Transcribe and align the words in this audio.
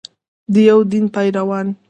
د 0.53 0.55
یو 0.69 0.79
دین 0.91 1.05
پیروان. 1.13 1.67